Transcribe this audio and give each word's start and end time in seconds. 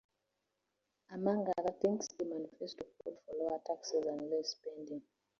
Among 1.11 1.47
other 1.59 1.73
things, 1.79 2.07
the 2.17 2.25
Manifesto 2.25 2.85
called 3.03 3.19
for 3.23 3.35
lower 3.35 3.59
taxes 3.67 4.03
and 4.07 4.31
less 4.31 4.53
spending. 4.55 5.03